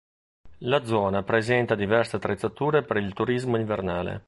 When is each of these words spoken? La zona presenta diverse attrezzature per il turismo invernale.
La 0.61 0.83
zona 0.83 1.21
presenta 1.21 1.75
diverse 1.75 2.15
attrezzature 2.15 2.83
per 2.83 2.97
il 2.97 3.13
turismo 3.13 3.55
invernale. 3.59 4.19